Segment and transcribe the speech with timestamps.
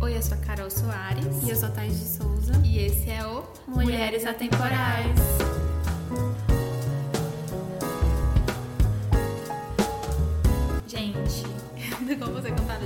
[0.00, 1.42] Oi, eu sou a Carol Soares.
[1.42, 2.52] E eu sou a Thais de Souza.
[2.64, 5.18] E esse é o Mulheres Atemporais.
[10.86, 11.44] Gente,
[12.18, 12.78] como você contar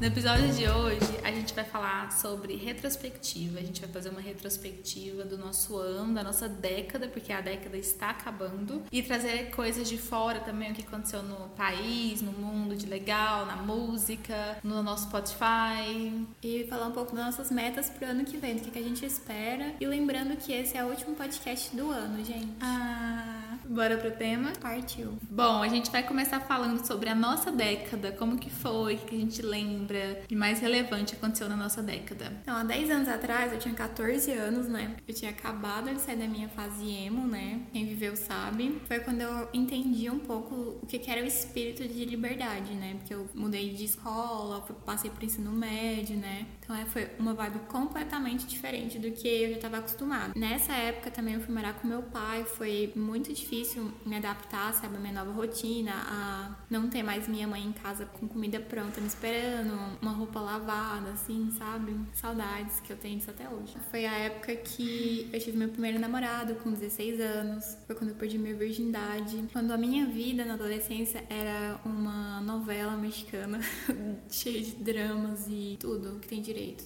[0.00, 3.58] no episódio de hoje, a gente vai falar sobre retrospectiva.
[3.58, 7.76] A gente vai fazer uma retrospectiva do nosso ano, da nossa década, porque a década
[7.76, 12.74] está acabando, e trazer coisas de fora também, o que aconteceu no país, no mundo
[12.74, 16.24] de legal, na música, no nosso Spotify.
[16.42, 18.82] E falar um pouco das nossas metas pro ano que vem, do que, que a
[18.82, 19.74] gente espera.
[19.78, 22.48] E lembrando que esse é o último podcast do ano, gente.
[22.62, 23.49] Ah.
[23.70, 24.52] Bora pro tema?
[24.60, 25.16] Partiu.
[25.30, 29.14] Bom, a gente vai começar falando sobre a nossa década, como que foi, o que
[29.14, 32.36] a gente lembra de mais relevante aconteceu na nossa década.
[32.42, 34.96] Então, há 10 anos atrás, eu tinha 14 anos, né?
[35.06, 37.60] Eu tinha acabado de sair da minha fase emo, né?
[37.72, 38.82] Quem viveu sabe.
[38.88, 42.96] Foi quando eu entendi um pouco o que era o espírito de liberdade, né?
[42.98, 46.44] Porque eu mudei de escola, passei por ensino médio, né?
[46.74, 50.32] É, foi uma vibe completamente diferente do que eu já estava acostumada.
[50.36, 54.96] Nessa época também eu fui morar com meu pai, foi muito difícil me adaptar, sabe,
[54.96, 59.00] a minha nova rotina, a não ter mais minha mãe em casa com comida pronta
[59.00, 61.96] me esperando, uma roupa lavada, assim, sabe?
[62.12, 63.74] Saudades que eu tenho disso até hoje.
[63.90, 68.16] Foi a época que eu tive meu primeiro namorado com 16 anos, foi quando eu
[68.16, 73.60] perdi minha virgindade, quando a minha vida na adolescência era uma novela mexicana
[74.30, 76.40] cheia de dramas e tudo que tem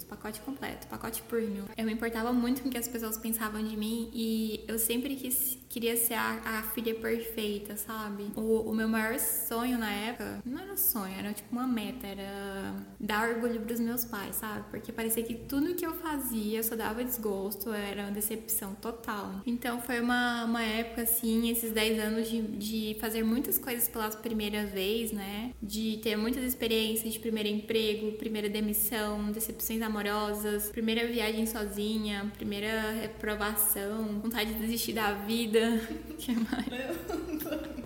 [0.09, 1.65] pacote completo, pacote premium.
[1.77, 5.17] Eu me importava muito com o que as pessoas pensavam de mim e eu sempre
[5.17, 8.31] quis, queria ser a, a filha perfeita, sabe?
[8.37, 12.75] O, o meu maior sonho na época, não era sonho, era tipo uma meta, era
[12.99, 14.65] dar orgulho pros meus pais, sabe?
[14.71, 19.43] Porque parecia que tudo que eu fazia só dava desgosto, era uma decepção total.
[19.47, 24.09] Então foi uma, uma época, assim, esses 10 anos de, de fazer muitas coisas pela
[24.11, 25.53] primeira vez, né?
[25.63, 29.33] De ter muitas experiências de primeiro emprego, primeira demissão,
[29.65, 35.81] decepções amorosas, primeira viagem sozinha, primeira reprovação, vontade de desistir da vida.
[36.19, 36.67] que mais?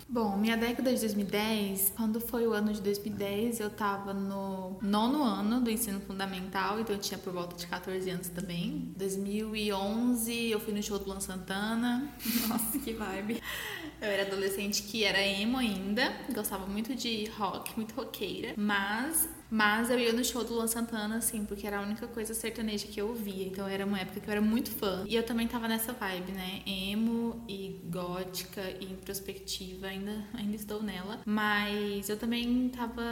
[0.09, 5.22] Bom, minha década de 2010, quando foi o ano de 2010, eu tava no nono
[5.22, 8.93] ano do ensino fundamental, então eu tinha por volta de 14 anos também.
[8.97, 12.12] 2011, eu fui no show do Luan Santana.
[12.49, 13.41] Nossa, que vibe.
[14.00, 19.91] Eu era adolescente que era emo ainda, gostava muito de rock, muito roqueira, mas mas
[19.91, 23.00] eu ia no show do Luan Santana, assim, porque era a única coisa sertaneja que
[23.00, 23.47] eu ouvia.
[23.47, 25.04] Então era uma época que eu era muito fã.
[25.06, 26.62] E eu também tava nessa vibe, né?
[26.66, 31.20] Emo e gótica e introspectiva, ainda, ainda estou nela.
[31.25, 33.03] Mas eu também tava,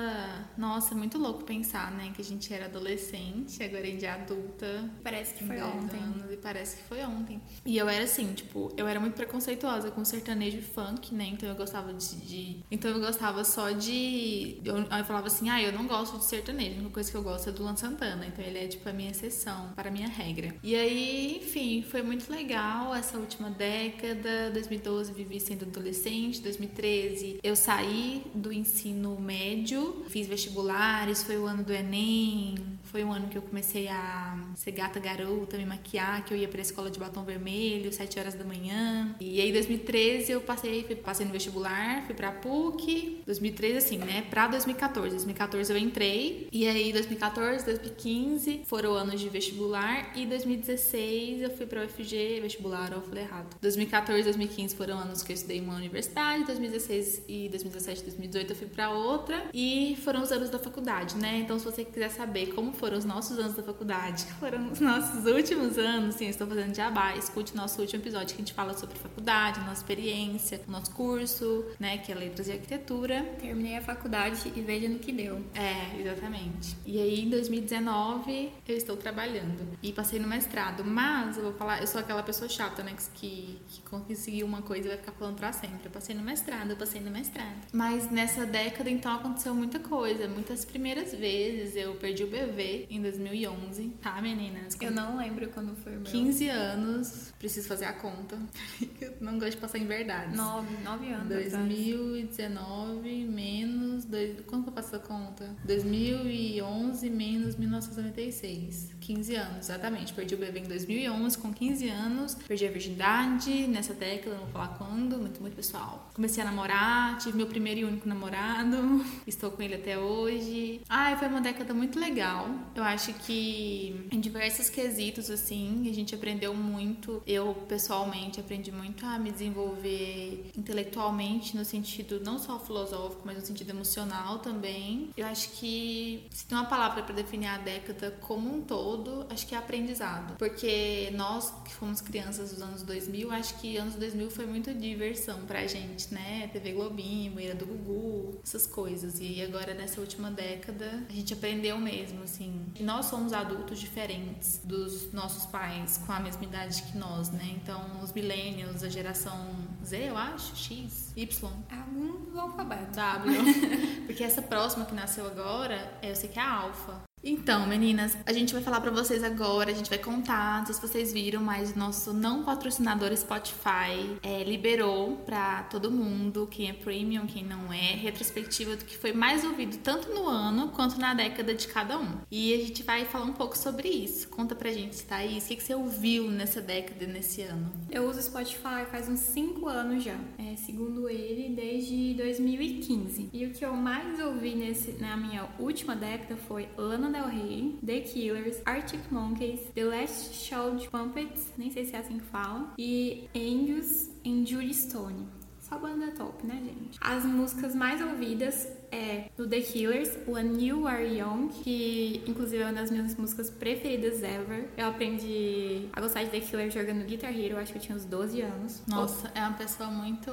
[0.57, 2.13] nossa, muito louco pensar, né?
[2.15, 4.91] Que a gente era adolescente, agora a gente é adulta.
[5.03, 5.99] Parece que foi ontem.
[5.99, 7.41] Anos, e parece que foi ontem.
[7.65, 11.27] E eu era assim, tipo, eu era muito preconceituosa com sertanejo e funk, né?
[11.33, 12.17] Então eu gostava de.
[12.17, 12.65] de...
[12.71, 14.61] Então eu gostava só de.
[14.65, 16.77] Eu, eu falava assim, ah, eu não gosto de sertanejo.
[16.77, 18.27] A única coisa que eu gosto é do Luan Santana.
[18.27, 20.55] Então ele é tipo a minha exceção para a minha regra.
[20.63, 24.51] E aí, enfim, foi muito legal essa última década.
[24.53, 26.41] 2012 vivi sendo adolescente.
[26.41, 32.55] 2013 eu saí do ensino médio, fiz vestibulares, foi o ano do Enem.
[32.97, 36.49] Foi um ano que eu comecei a ser gata garota, me maquiar, que eu ia
[36.49, 39.15] pra escola de batom vermelho, 7 horas da manhã.
[39.21, 43.21] E aí, 2013, eu passei, passei no vestibular, fui pra PUC.
[43.27, 44.25] 2013, assim, né?
[44.31, 45.11] Pra 2014.
[45.11, 46.49] 2014 eu entrei.
[46.51, 50.17] E aí, 2014, 2015 foram anos de vestibular.
[50.17, 53.59] E 2016 eu fui pra UFG, vestibular, eu falei errado.
[53.61, 56.45] 2014, 2015 foram anos que eu estudei em uma universidade.
[56.45, 59.51] 2016 e 2017, 2018 eu fui pra outra.
[59.53, 61.41] E foram os anos da faculdade, né?
[61.41, 64.79] Então, se você quiser saber como foi foram os nossos anos da faculdade, foram os
[64.79, 68.79] nossos últimos anos, sim, estou fazendo jabá, escute nosso último episódio que a gente fala
[68.79, 73.25] sobre faculdade, nossa experiência, nosso curso, né, que é Letras e Arquitetura.
[73.41, 75.45] Terminei a faculdade e veja no que deu.
[75.53, 76.77] É, exatamente.
[76.87, 81.81] E aí, em 2019, eu estou trabalhando e passei no mestrado, mas eu vou falar,
[81.81, 85.35] eu sou aquela pessoa chata, né, que, que conseguiu uma coisa e vai ficar falando
[85.35, 85.87] pra sempre.
[85.87, 87.67] Eu passei no mestrado, eu passei no mestrado.
[87.73, 93.01] Mas nessa década, então, aconteceu muita coisa, muitas primeiras vezes eu perdi o bebê, em
[93.01, 94.77] 2011, tá, meninas?
[94.81, 96.11] Eu não lembro quando foi o meu.
[96.11, 98.39] 15 anos, preciso fazer a conta.
[99.01, 100.37] Eu não gosto de passar em verdade.
[100.37, 101.29] 9, 9 anos.
[101.29, 103.86] 2019 menos.
[104.09, 105.57] Dois, quando que eu faço a conta?
[105.65, 108.95] 2011 menos 1996.
[109.01, 110.13] 15 anos, exatamente.
[110.13, 112.35] Perdi o bebê em 2011, com 15 anos.
[112.47, 116.09] Perdi a virgindade nessa década, não vou falar quando, muito, muito pessoal.
[116.15, 118.77] Comecei a namorar, tive meu primeiro e único namorado.
[119.27, 120.81] Estou com ele até hoje.
[120.89, 126.15] Ai, foi uma década muito legal Eu acho que em diversos quesitos, assim, a gente
[126.15, 127.23] aprendeu muito.
[127.27, 133.45] Eu, pessoalmente, aprendi muito a me desenvolver intelectualmente, no sentido não só filosófico, mas no
[133.45, 133.96] sentido emocional
[134.43, 135.11] também.
[135.17, 139.47] Eu acho que se tem uma palavra para definir a década como um todo, acho
[139.47, 140.37] que é aprendizado.
[140.37, 145.45] Porque nós que fomos crianças dos anos 2000, acho que anos 2000 foi muito diversão
[145.47, 146.49] pra gente, né?
[146.53, 149.19] TV Globinho, Era do Gugu, essas coisas.
[149.21, 152.67] E agora nessa última década, a gente aprendeu mesmo, assim.
[152.79, 157.57] E nós somos adultos diferentes dos nossos pais, com a mesma idade que nós, né?
[157.63, 161.53] Então, os millennials, a geração Z, eu acho, X, Y.
[161.71, 162.93] Algum do alfabeto.
[162.93, 163.37] W.
[164.07, 167.03] Porque essa próxima que nasceu agora, eu sei que é a Alfa.
[167.29, 170.77] Então, meninas, a gente vai falar para vocês agora, a gente vai contar, não sei
[170.77, 176.73] se vocês viram, mas nosso não patrocinador Spotify é, liberou para todo mundo, quem é
[176.73, 181.15] premium, quem não é, retrospectiva do que foi mais ouvido tanto no ano quanto na
[181.15, 182.19] década de cada um.
[182.31, 184.29] E a gente vai falar um pouco sobre isso.
[184.29, 187.73] Conta pra gente, Thaís, o que, que você ouviu nessa década nesse ano?
[187.91, 193.31] Eu uso Spotify faz uns 5 anos já, é, segundo ele, desde 2015.
[193.33, 197.79] E o que eu mais ouvi nesse, na minha última década foi Lana Del Rey,
[197.83, 202.75] The Killers, Arctic Monkeys, The Last Show Puppets, nem sei se é assim que fala,
[202.77, 205.27] e Angus e Julie Stone.
[205.69, 206.97] Só banda top, né, gente?
[207.01, 212.67] As músicas mais ouvidas é do The Killers, When You Are Young, que inclusive é
[212.67, 214.69] uma das minhas músicas preferidas ever.
[214.77, 218.05] Eu aprendi a gostar de The Killers jogando Guitar Hero, acho que eu tinha uns
[218.05, 218.83] 12 anos.
[218.87, 220.31] Nossa, é uma pessoa muito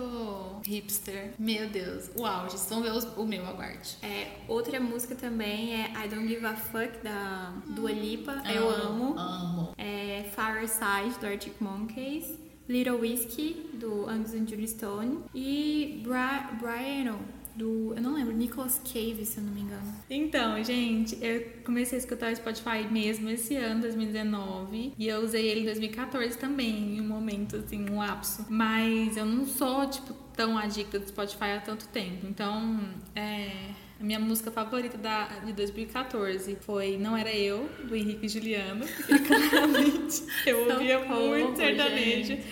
[0.63, 1.33] hipster.
[1.39, 2.55] Meu Deus, o auge.
[2.69, 3.97] Vamos ver os, o meu, aguarde.
[4.03, 8.43] É, outra música também é I Don't Give a Fuck, da Dua Lipa.
[8.53, 9.17] eu amo.
[9.17, 9.73] Amo.
[9.79, 12.42] É Fireside, do Arctic Monkeys.
[12.73, 15.19] Little Whiskey, do Angus and Julie Stone.
[15.35, 17.19] E Bra Brian,
[17.55, 17.93] do.
[17.95, 19.93] Eu não lembro, Nicholas Cave, se eu não me engano.
[20.09, 24.93] Então, gente, eu comecei a escutar o Spotify mesmo esse ano, 2019.
[24.97, 28.47] E eu usei ele em 2014 também, em um momento, assim, um lapso.
[28.49, 32.25] Mas eu não sou, tipo, tão adicta do Spotify há tanto tempo.
[32.25, 32.79] Então,
[33.15, 33.82] é.
[34.03, 38.85] A minha música favorita da, de 2014 foi Não Era Eu, do Henrique e Juliano,
[38.85, 42.27] porque claramente eu ouvia Socorro, muito sertanejo.
[42.27, 42.43] gente.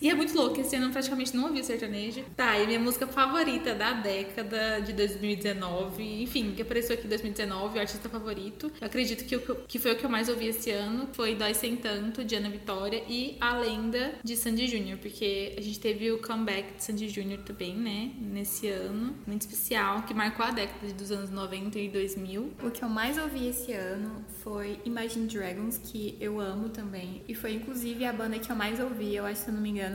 [0.00, 2.22] E é muito louco, esse ano eu praticamente não ouvi sertanejo.
[2.36, 7.78] Tá, e minha música favorita da década de 2019, enfim, que apareceu aqui em 2019,
[7.78, 8.70] o artista favorito.
[8.80, 11.54] Eu acredito que, o, que foi o que eu mais ouvi esse ano, foi Dói
[11.54, 16.12] Sem Tanto, de Ana Vitória, e A Lenda, de Sandy Júnior, porque a gente teve
[16.12, 20.92] o comeback de Sandy Júnior também, né, nesse ano, muito especial, que marcou a década
[20.92, 22.52] dos anos 90 e 2000.
[22.62, 27.22] O que eu mais ouvi esse ano foi Imagine Dragons, que eu amo também.
[27.26, 29.16] E foi inclusive a banda que eu mais ouvi.
[29.16, 29.85] Eu acho, se eu não me engano,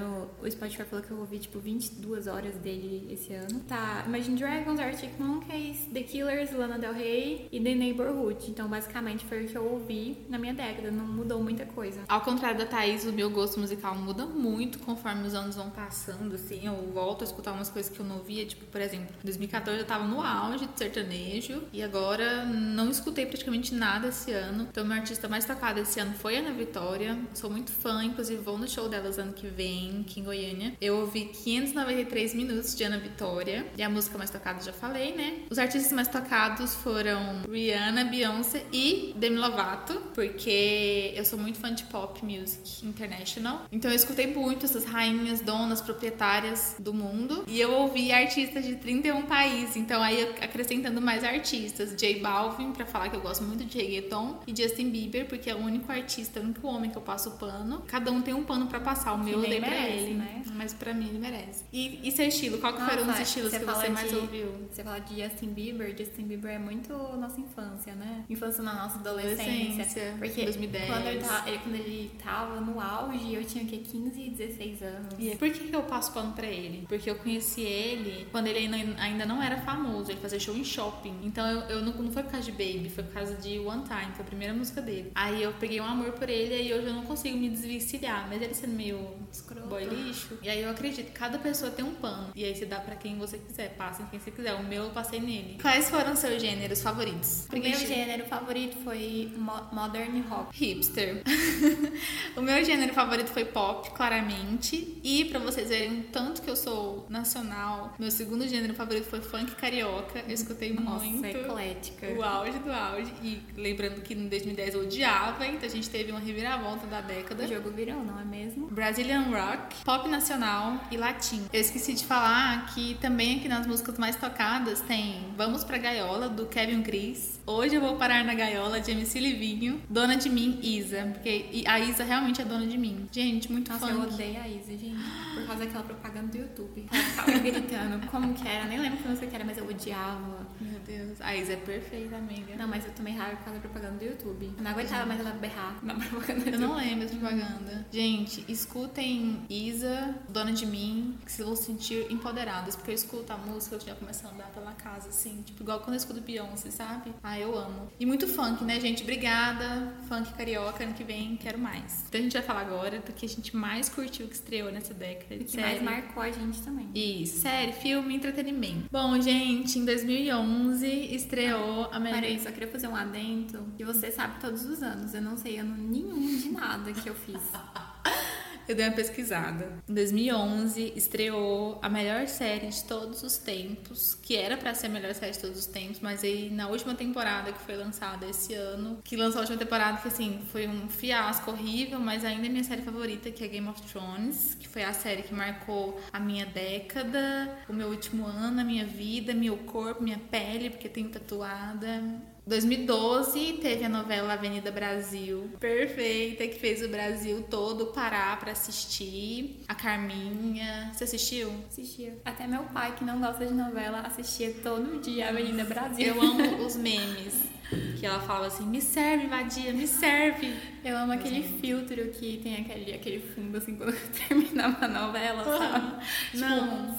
[0.42, 3.60] o Spotify falou que eu ouvi tipo 22 horas dele esse ano.
[3.68, 8.50] Tá, Imagine Dragons, Arctic Monkeys, The Killers, Lana Del Rey e The Neighborhood.
[8.50, 10.92] Então, basicamente, foi o que eu ouvi na minha década.
[10.92, 12.02] Não mudou muita coisa.
[12.08, 16.36] Ao contrário da Thaís, o meu gosto musical muda muito conforme os anos vão passando,
[16.36, 16.66] assim.
[16.66, 19.80] Eu volto a escutar umas coisas que eu não ouvia, tipo, por exemplo, em 2014
[19.80, 24.68] eu tava no auge de sertanejo e agora não escutei praticamente nada esse ano.
[24.70, 27.18] Então, meu artista mais tocado esse ano foi a Ana Vitória.
[27.34, 30.74] Sou muito fã, inclusive vou no show delas ano que vem, aqui em Goiânia.
[30.80, 35.40] Eu ouvi 593 minutos de Ana Vitória e a música mais tocada já falei, né?
[35.50, 41.74] Os artistas mais tocados foram Rihanna, Beyoncé e Demi Lovato, porque eu sou muito fã
[41.74, 43.66] de pop music international.
[43.72, 47.46] Então eu escutei muito essas rainhas, donas, proprietárias do mundo.
[47.48, 49.76] E eu ouvi artistas de 31 países.
[49.76, 51.96] Então aí acrescentando mais artistas.
[51.96, 54.40] J Balvin, pra falar que eu gosto muito de reggaeton.
[54.46, 57.84] E Justin Bieber, porque é o único artista, o único homem que eu passo pano.
[57.88, 59.14] Cada um tem um pano pra passar.
[59.14, 60.14] O meu dei merece, ele.
[60.16, 60.44] né?
[60.54, 61.64] Mas pra mim ele merece.
[61.74, 62.58] E, e seu estilo?
[62.60, 64.68] Qual que foram os estilos que fala você mais de- ouviu?
[64.72, 68.26] Você fala de Justin Bieber, Justin Bieber é muito nossa infância, né?
[68.30, 69.44] Infância na nossa adolescência.
[69.84, 70.88] Adolescência, Porque 2010.
[70.88, 73.78] Quando, ele tá- ele- quando ele tava no auge, eu tinha o quê?
[73.78, 75.16] 15, 16 anos.
[75.18, 76.86] E por que que eu passo pano pra ele?
[76.88, 80.64] Porque eu conheci ele quando ele ainda, ainda não era famoso, ele fazia show em
[80.64, 81.16] shopping.
[81.24, 83.84] Então eu, eu não, não foi por causa de Baby, foi por causa de One
[83.84, 85.12] Time, foi a primeira música dele.
[85.16, 88.42] Aí eu peguei um amor por ele e hoje eu não consigo me desvencilhar, mas
[88.42, 88.92] ele sendo meio
[89.32, 89.61] Escroto.
[89.72, 90.38] Boy lixo.
[90.42, 92.30] E aí eu acredito, cada pessoa tem um pano.
[92.36, 94.54] E aí você dá pra quem você quiser, passa em quem você quiser.
[94.54, 95.58] O meu eu passei nele.
[95.62, 97.48] Quais foram seus gêneros favoritos?
[97.52, 100.56] O meu gênero favorito foi mo- modern rock.
[100.58, 101.24] Hipster.
[102.36, 105.00] o meu gênero favorito foi pop, claramente.
[105.04, 109.22] E pra vocês verem o tanto que eu sou nacional, meu segundo gênero favorito foi
[109.22, 110.20] funk carioca.
[110.28, 111.26] Eu escutei Nossa, muito.
[111.26, 112.08] eclética.
[112.18, 113.12] O auge do auge.
[113.22, 117.44] E lembrando que em 2010 eu odiava, então a gente teve uma reviravolta da década.
[117.44, 118.68] O jogo virou, não é mesmo?
[118.68, 121.46] Brazilian rock, pop nacional e latim.
[121.52, 126.30] Eu esqueci de falar que também aqui nas músicas mais tocadas tem Vamos Pra Gaiola,
[126.30, 127.40] do Kevin Cris.
[127.46, 129.82] Hoje eu vou parar na gaiola de MC Livinho.
[129.90, 131.10] Dona de mim, Isa.
[131.12, 133.08] Porque a Isa realmente é dona de mim.
[133.12, 134.00] Gente, muito Nossa, funk.
[134.00, 135.04] eu odeio a Isa, gente.
[135.34, 136.88] Por causa daquela propaganda do YouTube.
[136.94, 138.66] Ela ficava gritando como que era.
[138.66, 140.48] Nem lembro que música que era, mas eu odiava.
[140.60, 141.20] Meu Deus.
[141.20, 142.56] A Isa é perfeita, amiga.
[142.56, 144.54] Não, mas eu tomei raiva por causa da propaganda do YouTube.
[144.58, 147.88] Eu não aguentava mais ela berrar na propaganda do Eu não lembro essa propaganda.
[147.92, 152.76] Gente, escutem Isa, Dona de Mim, que se vão sentir empoderadas.
[152.76, 155.44] Porque eu escuto a música, eu já começo a andar pela casa, assim.
[155.46, 157.14] Tipo, igual quando eu escuto Beyoncé, sabe?
[157.22, 157.92] Ah, eu amo.
[158.00, 159.04] E muito funk, né, gente?
[159.04, 159.94] Obrigada.
[160.08, 162.06] Funk carioca, ano que vem, quero mais.
[162.08, 164.94] Então a gente vai falar agora do que a gente mais curtiu que estreou nessa
[164.94, 165.36] década.
[165.36, 166.90] O que mais marcou a gente também.
[166.96, 168.88] Isso, série, filme, entretenimento.
[168.90, 172.22] Bom, gente, em 2011 estreou a melhor...
[172.22, 173.66] Peraí, só queria fazer um adendo.
[173.76, 175.14] Que você sabe todos os anos.
[175.14, 177.42] Eu não sei ano nenhum de nada que eu fiz.
[178.72, 179.84] Eu dei uma pesquisada.
[179.86, 184.90] Em 2011 estreou a melhor série de todos os tempos, que era pra ser a
[184.90, 188.54] melhor série de todos os tempos, mas aí na última temporada que foi lançada esse
[188.54, 192.50] ano, que lançou a última temporada, que assim, foi um fiasco horrível, mas ainda é
[192.50, 196.18] minha série favorita, que é Game of Thrones, que foi a série que marcou a
[196.18, 201.10] minha década, o meu último ano, a minha vida, meu corpo, minha pele, porque tenho
[201.10, 202.02] tatuada.
[202.46, 209.64] 2012 teve a novela Avenida Brasil, perfeita, que fez o Brasil todo parar pra assistir.
[209.68, 211.54] A Carminha, você assistiu?
[211.70, 212.18] Assistia.
[212.26, 216.08] Até meu pai, que não gosta de novela, assistia todo dia a Avenida Brasil.
[216.08, 217.52] Eu amo os memes.
[218.00, 220.54] Que ela fala assim, me serve, vadia, me serve.
[220.84, 223.96] Eu amo aquele filtro que tem aquele, aquele fundo assim quando
[224.28, 226.04] terminava a novela, sabe?
[226.34, 226.98] Não.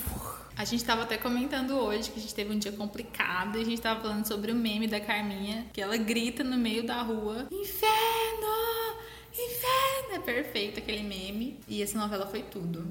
[0.56, 3.64] A gente tava até comentando hoje que a gente teve um dia complicado e a
[3.64, 7.48] gente tava falando sobre o meme da Carminha, que ela grita no meio da rua:
[7.50, 8.92] Inferno!
[9.32, 10.14] Inferno!
[10.14, 11.58] É perfeito aquele meme.
[11.66, 12.86] E essa novela foi tudo.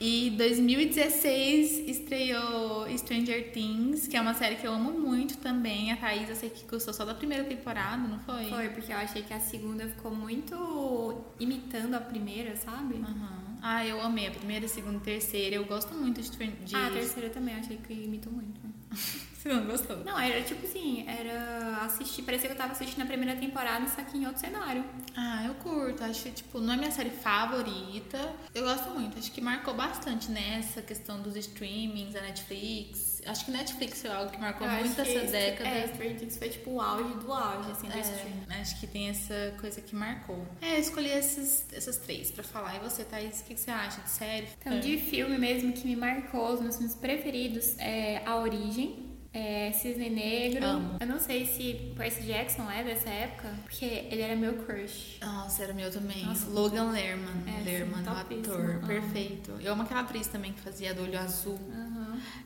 [0.00, 5.92] E 2016 estreou Stranger Things, que é uma série que eu amo muito também.
[5.92, 8.46] A Thaís, eu sei que gostou só da primeira temporada, não foi?
[8.46, 12.96] Foi, porque eu achei que a segunda ficou muito imitando a primeira, sabe?
[12.96, 13.51] Aham.
[13.62, 15.54] Ah, eu amei a primeira, a segunda e a terceira.
[15.54, 16.30] Eu gosto muito de.
[16.30, 16.74] de...
[16.74, 18.60] Ah, a terceira também, achei que imitou muito.
[18.62, 18.70] né?
[19.42, 19.96] Você não gostou?
[20.04, 24.00] Não, era tipo assim, era assistir, parecia que eu tava assistindo a primeira temporada, só
[24.02, 24.84] que em outro cenário.
[25.16, 26.04] Ah, eu curto.
[26.04, 28.32] Acho que, tipo, não é minha série favorita.
[28.54, 29.18] Eu gosto muito.
[29.18, 33.11] Acho que marcou bastante nessa questão dos streamings, a Netflix.
[33.26, 35.68] Acho que Netflix foi algo que marcou Eu muito essa esse- década.
[35.68, 38.42] É, Stranger Things foi tipo o auge do auge, assim, do streaming.
[38.50, 40.44] É, acho que tem essa coisa que marcou.
[40.60, 42.76] É, eu escolhi esses, essas três pra falar.
[42.76, 44.48] E você, Thaís, o que, que você acha de série?
[44.60, 49.72] Então, de filme mesmo que me marcou, os meus filmes preferidos é A Origem, é
[49.72, 50.64] Cisne Negro.
[50.64, 50.96] Amo.
[51.00, 55.18] Eu não sei se Percy Jackson é dessa época, porque ele era meu crush.
[55.22, 56.26] Nossa, era meu também.
[56.26, 57.32] Nossa, Logan Lerman.
[57.46, 58.70] É, Lerman, sim, o ator.
[58.76, 58.86] Amo.
[58.86, 59.52] Perfeito.
[59.60, 61.58] Eu amo aquela atriz também que fazia do olho azul.
[61.72, 61.91] Aham.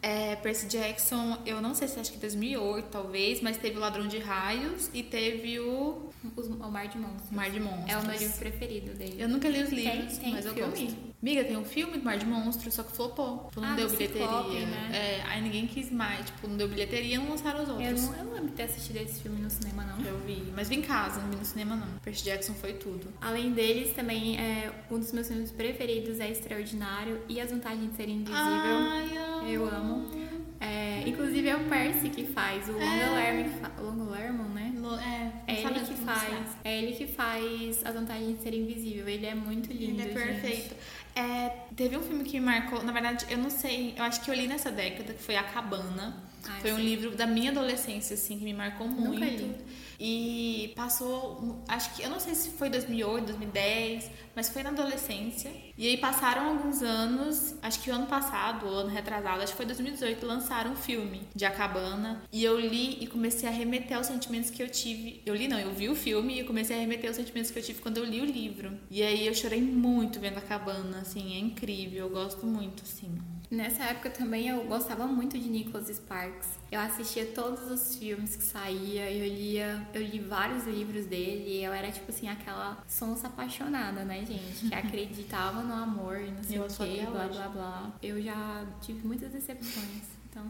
[0.02, 4.06] É, Percy Jackson, eu não sei se acho que 2008 talvez, mas teve o Ladrão
[4.06, 7.30] de Raios e teve o O Mar de Monstros.
[7.30, 7.88] Mar de Monstros.
[7.90, 9.16] É o meu livro preferido dele.
[9.18, 10.71] Eu nunca li os Tem- livros, tem mas eu filme?
[10.71, 10.97] gosto.
[11.26, 13.47] Amiga, tem um filme do Mar de Monstros, só que flopou.
[13.49, 14.23] Tipo, não Ah, deu bilheteria.
[14.28, 14.90] Ciclope, né?
[14.92, 16.25] É, aí ninguém quis mais.
[16.26, 18.02] Tipo, não deu bilheteria e não lançaram os Eu outros.
[18.04, 20.00] não, eu não lembro de ter assistido esse filme no cinema, não.
[20.06, 20.52] Eu vi.
[20.54, 21.99] Mas vi em casa, não vi no cinema não.
[21.99, 23.12] Percy Jackson foi tudo.
[23.21, 27.97] Além deles, também é, um dos meus filmes preferidos é Extraordinário e As Vantagens de
[27.97, 28.37] Ser Invisível.
[28.37, 29.49] Ai, amo.
[29.49, 30.26] Eu amo.
[30.61, 33.11] É, inclusive é o Percy que faz, o Longa É.
[33.11, 34.73] Lerman, que fa- o Longa Lerman, né?
[34.78, 36.56] Lo- É, É ele que faz.
[36.64, 39.06] É ele que faz as vantagens de ser invisível.
[39.09, 40.00] Ele é muito lindo.
[40.00, 40.71] Ele é gente.
[41.16, 44.30] É, teve um filme que me marcou, na verdade, eu não sei, eu acho que
[44.30, 46.23] eu li nessa década, que foi A Cabana.
[46.46, 46.82] Ah, foi um sim.
[46.82, 49.64] livro da minha adolescência, assim, que me marcou muito.
[49.99, 54.70] E passou, um, acho que, eu não sei se foi 2008, 2010, mas foi na
[54.70, 55.50] adolescência.
[55.78, 59.56] E aí passaram alguns anos, acho que o ano passado, o ano retrasado, acho que
[59.56, 62.23] foi 2018, lançaram um filme de A Cabana.
[62.30, 65.23] E eu li e comecei a remeter aos sentimentos que eu tive.
[65.25, 67.62] Eu li não, eu vi o filme e comecei a remeter aos sentimentos que eu
[67.62, 68.73] tive quando eu li o livro.
[68.90, 73.10] E aí eu chorei muito vendo A Cabana, assim, é incrível, eu gosto muito, assim.
[73.50, 76.48] Nessa época também eu gostava muito de Nicholas Sparks.
[76.70, 81.64] Eu assistia todos os filmes que saía, eu lia, eu li vários livros dele e
[81.64, 84.68] eu era tipo assim aquela sonsa apaixonada, né, gente?
[84.68, 87.92] Que acreditava no amor e não sei Eu o até blá blá blá.
[88.02, 90.16] Eu já tive muitas decepções.
[90.28, 90.44] Então,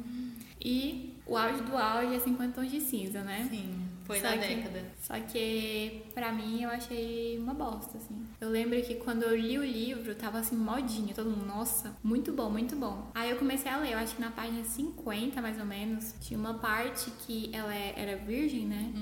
[0.60, 3.46] e o auge do auge é 50 tons de cinza, né?
[3.50, 4.84] Sim, foi Só na que- década.
[5.00, 8.14] Só que pra mim eu achei uma bosta, assim.
[8.40, 12.32] Eu lembro que quando eu li o livro, tava assim, modinho, todo mundo, nossa, muito
[12.32, 13.10] bom, muito bom.
[13.14, 16.38] Aí eu comecei a ler, eu acho que na página 50, mais ou menos, tinha
[16.38, 18.92] uma parte que ela é- era virgem, né?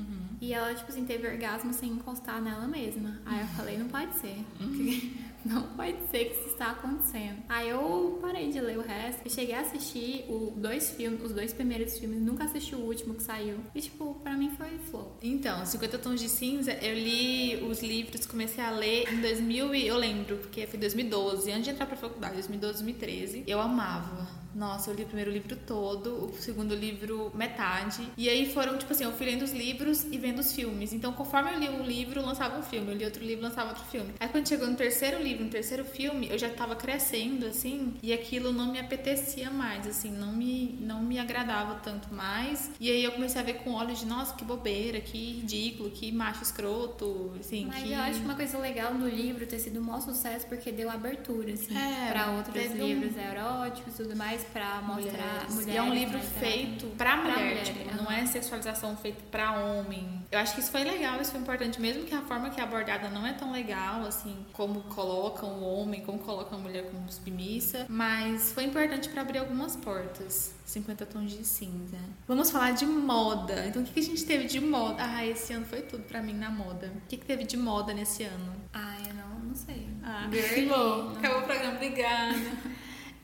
[0.40, 3.20] E ela, tipo assim, teve orgasmo sem encostar nela mesma.
[3.25, 4.37] Aí eu falei, não pode ser.
[4.58, 5.12] Porque,
[5.44, 7.42] Não pode ser que isso está acontecendo.
[7.48, 9.20] Aí eu parei de ler o resto.
[9.24, 13.14] Eu cheguei a assistir o dois filmes, os dois primeiros filmes, nunca assisti o último
[13.14, 13.58] que saiu.
[13.74, 15.18] E, tipo, pra mim foi flow.
[15.22, 19.86] Então, 50 Tons de Cinza, eu li os livros, comecei a ler em 2000 e
[19.86, 23.44] eu lembro, porque foi 2012, antes de entrar pra faculdade, 2012, 2013.
[23.46, 28.08] Eu amava nossa, eu li o primeiro livro todo, o segundo livro metade.
[28.16, 30.92] E aí foram, tipo assim, eu fui lendo os livros e vendo os filmes.
[30.92, 32.92] Então, conforme eu li um livro, lançava um filme.
[32.92, 34.12] Eu li outro livro, lançava outro filme.
[34.20, 38.12] Aí quando chegou no terceiro livro, no terceiro filme, eu já tava crescendo, assim, e
[38.12, 42.70] aquilo não me apetecia mais, assim, não me, não me agradava tanto mais.
[42.78, 46.11] E aí eu comecei a ver com olhos de, nossa, que bobeira, que ridículo, que
[46.12, 47.66] macho escroto, assim.
[47.66, 47.92] Mas que...
[47.92, 51.52] eu acho uma coisa legal no livro ter sido um maior sucesso porque deu abertura,
[51.52, 55.54] assim, É, pra outros teve um- livros eróticos e tudo mais, pra mostrar Mulheres.
[55.54, 55.74] mulheres.
[55.74, 58.14] E é um livro feito pra mulher, mulher, tipo, não aham.
[58.14, 60.24] é sexualização feita pra homem.
[60.30, 62.64] Eu acho que isso foi legal, isso foi importante, mesmo que a forma que é
[62.64, 67.10] abordada não é tão legal, assim, como colocam o homem, como colocam a mulher como
[67.10, 70.54] submissa, mas foi importante pra abrir algumas portas.
[70.64, 71.98] 50 tons de cinza.
[72.26, 73.66] Vamos falar de moda.
[73.66, 74.96] Então, o que a gente teve de moda?
[74.98, 76.90] Ah, esse ano foi tudo pra mim na moda.
[76.96, 78.54] O que, teve de moda nesse ano?
[78.72, 79.86] Ah, eu não, não sei.
[80.02, 80.26] Ah,
[80.66, 81.10] não.
[81.16, 82.34] Acabou o programa, obrigada.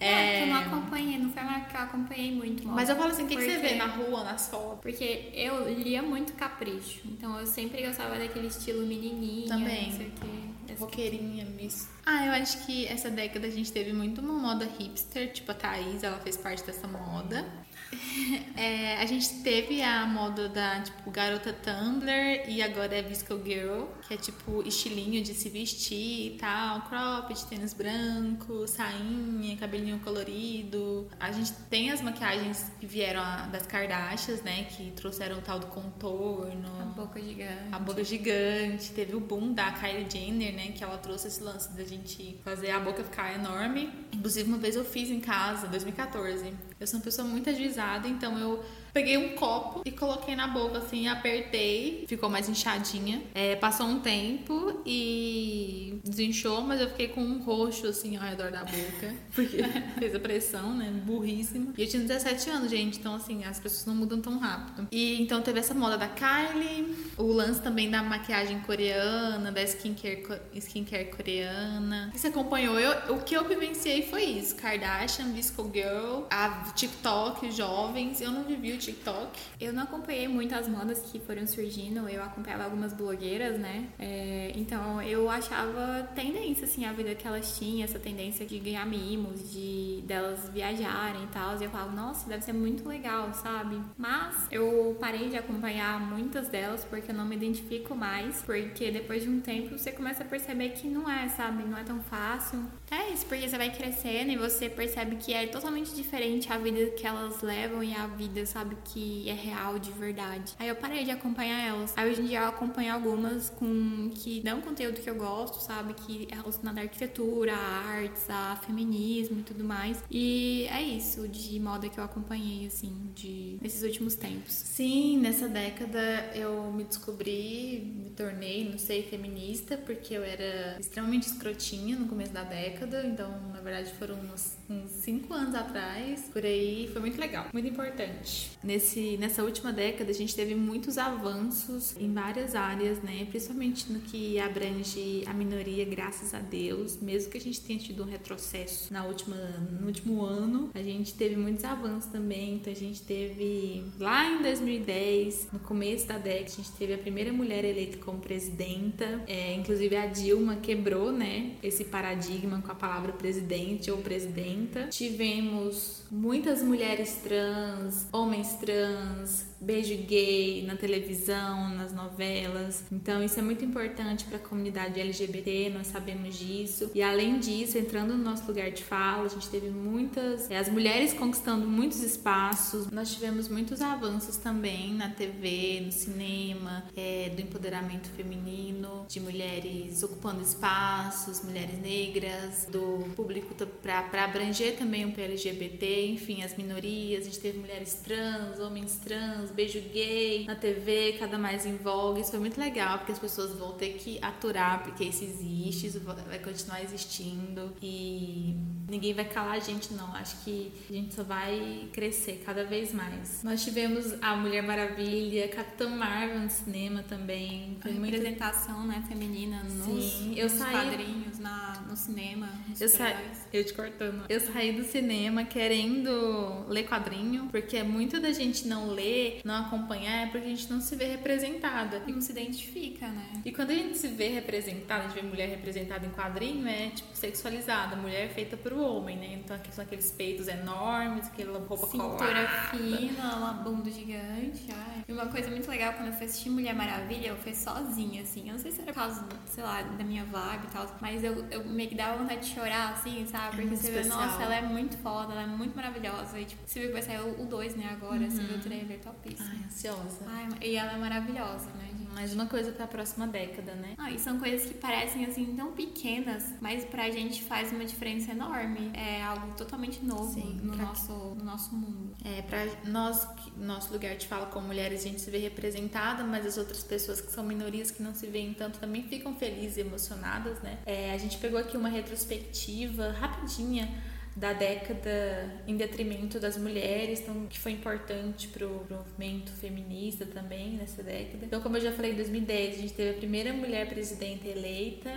[0.00, 2.62] É, eu não acompanhei, não foi uma que eu acompanhei muito.
[2.64, 2.74] moda.
[2.74, 4.80] Mas eu falo assim, o que, que você vê na rua, nas fotos?
[4.80, 9.90] Porque eu lia muito capricho, então eu sempre gostava daquele estilo menininha, Também.
[9.90, 10.74] não sei o quê.
[10.78, 11.88] Roqueirinha, miss.
[12.06, 15.54] Ah, eu acho que essa década a gente teve muito uma moda hipster, tipo a
[15.54, 17.46] Thaís, ela fez parte dessa moda.
[18.56, 23.86] É, a gente teve a moda da, tipo, garota Tumblr e agora é Visco Girl,
[24.10, 31.06] que é tipo estilinho de se vestir e tal, cropped, tênis branco, sainha, cabelinho colorido.
[31.20, 35.66] A gente tem as maquiagens que vieram das Kardashians, né, que trouxeram o tal do
[35.66, 36.68] contorno.
[36.80, 37.68] A boca gigante.
[37.70, 40.72] A boca gigante, teve o boom da Kylie Jenner, né?
[40.72, 43.92] Que ela trouxe esse lance da gente fazer a boca ficar enorme.
[44.12, 46.52] Inclusive, uma vez eu fiz em casa, 2014.
[46.80, 50.78] Eu sou uma pessoa muito ajuizada, então eu peguei um copo e coloquei na boca,
[50.78, 53.22] assim, apertei, ficou mais inchadinha.
[53.34, 58.50] É, passou um tempo e desinchou, mas eu fiquei com um roxo, assim, ao redor
[58.50, 59.58] da boca, porque
[59.98, 60.90] fez a pressão, né?
[61.04, 61.72] Burríssima.
[61.76, 64.88] E eu tinha 17 anos, gente, então, assim, as pessoas não mudam tão rápido.
[64.90, 70.24] E então teve essa moda da Kylie, o lance também da maquiagem coreana, da skincare,
[70.54, 72.08] skincare coreana.
[72.08, 72.78] O que você acompanhou?
[72.78, 78.20] Eu, o que eu vivenciei foi isso: Kardashian, Visco Girl, a TikTok, jovens.
[78.20, 79.38] Eu não vivi o TikTok.
[79.60, 83.88] Eu não acompanhei muito as modas que foram surgindo, eu acompanhava algumas blogueiras, né?
[83.98, 88.86] É, então eu achava tendência, assim, a vida que elas tinham, essa tendência de ganhar
[88.86, 91.60] mimos, de delas viajarem e tal.
[91.60, 93.80] E eu falava, nossa, deve ser muito legal, sabe?
[93.96, 99.22] Mas eu parei de acompanhar muitas delas porque eu não me identifico mais, porque depois
[99.22, 101.64] de um tempo você começa a perceber que não é, sabe?
[101.64, 102.64] Não é tão fácil.
[102.90, 106.90] É isso, porque você vai crescendo e você percebe que é totalmente diferente a vida
[106.90, 110.54] que elas levam e a vida, sabe, que é real de verdade.
[110.58, 111.92] Aí eu parei de acompanhar elas.
[111.96, 115.94] Aí hoje em dia eu acompanho algumas com que dão conteúdo que eu gosto, sabe,
[115.94, 120.02] que é relacionado à arquitetura, a artes, a feminismo e tudo mais.
[120.10, 124.52] E é isso de moda que eu acompanhei, assim, de nesses últimos tempos.
[124.52, 126.00] Sim, nessa década
[126.34, 132.32] eu me descobri, me tornei, não sei, feminista, porque eu era extremamente escrotinha no começo
[132.32, 137.20] da década, então na verdade foram uns, uns cinco anos atrás, por aí, foi muito
[137.20, 138.50] legal, muito importante.
[138.62, 144.00] Nesse, nessa última década a gente teve muitos avanços em várias áreas, né, principalmente no
[144.00, 148.92] que abrange a minoria, graças a Deus, mesmo que a gente tenha tido um retrocesso
[148.92, 149.36] na última,
[149.80, 154.42] no último ano, a gente teve muitos avanços também, então a gente teve lá em
[154.42, 159.22] 2010, no começo da década, a gente teve a primeira mulher eleita como presidenta.
[159.26, 164.86] É, inclusive a Dilma quebrou, né, esse paradigma com a palavra presidente ou presidenta.
[164.88, 172.84] Tivemos muitas mulheres trans, homens trans, beijo gay na televisão, nas novelas.
[172.90, 176.90] Então isso é muito importante para a comunidade LGBT, nós sabemos disso.
[176.94, 180.68] E além disso, entrando no nosso lugar de fala, a gente teve muitas, é, as
[180.68, 182.90] mulheres conquistando muitos espaços.
[182.90, 190.02] Nós tivemos muitos avanços também na TV, no cinema, é, do empoderamento feminino, de mulheres
[190.02, 197.22] ocupando espaços, mulheres negras, do público para abranger também o LGBT, enfim, as minorias.
[197.22, 202.20] A gente teve mulheres trans, homens trans, beijo gay na TV, cada mais em voga.
[202.20, 206.00] Isso foi muito legal, porque as pessoas vão ter que aturar, porque isso existe, isso
[206.00, 208.54] vai continuar existindo e
[208.88, 210.14] ninguém vai calar a gente, não.
[210.14, 213.42] Acho que a gente só vai crescer cada vez mais.
[213.42, 217.76] Nós tivemos a Mulher Maravilha, Capitã Marvel no cinema também.
[217.80, 222.88] Foi muito representação, né, feminina nos, Sim, eu nos saí- quadrinhos, na, no cinema, Eu,
[222.88, 223.14] sa...
[223.52, 224.24] eu te cortando.
[224.28, 230.22] Eu saí do cinema querendo ler quadrinho, porque muito da gente não ler, não acompanhar,
[230.22, 232.02] é porque a gente não se vê representada.
[232.06, 233.42] E não se identifica, né?
[233.44, 236.90] E quando a gente se vê representada, a gente vê mulher representada em quadrinho, é
[236.90, 239.40] tipo sexualizada, mulher feita pro homem, né?
[239.44, 242.48] Então aqui são aqueles peitos enormes, aquela roupa Cintura colada.
[242.70, 244.66] fina, uma bunda gigante.
[244.72, 245.04] Ai.
[245.08, 248.46] E uma coisa muito legal, quando eu fui assistir Mulher Maravilha, eu fui sozinha, assim.
[248.46, 251.22] Eu não sei se era por causa, sei lá, da minha vibe e tal, mas
[251.24, 253.56] eu, eu meio que dava vontade de chorar, assim, sabe?
[253.56, 256.38] Porque muito você vê, nossa, ela é muito foda, ela é muito maravilhosa.
[256.38, 258.98] E tipo, você viu que vai sair o 2, né, agora, você viu o trailer,
[259.00, 259.29] topíssimo.
[259.38, 260.24] Ai, ansiosa.
[260.26, 262.10] Ai, e ela é maravilhosa, né, gente?
[262.12, 263.94] Mais uma coisa pra próxima década, né?
[263.96, 268.32] Ah, e são coisas que parecem assim tão pequenas, mas pra gente faz uma diferença
[268.32, 268.90] enorme.
[268.94, 272.14] É algo totalmente novo Sim, no, nosso, no nosso mundo.
[272.24, 276.44] É, pra nós, nosso lugar de fala como mulheres, a gente se vê representada, mas
[276.44, 279.80] as outras pessoas que são minorias que não se veem tanto também ficam felizes e
[279.80, 280.78] emocionadas, né?
[280.84, 283.88] É, a gente pegou aqui uma retrospectiva rapidinha
[284.36, 291.02] da década em detrimento das mulheres, então, que foi importante pro movimento feminista também nessa
[291.02, 291.44] década.
[291.44, 295.10] Então, como eu já falei, em 2010 a gente teve a primeira mulher presidenta eleita,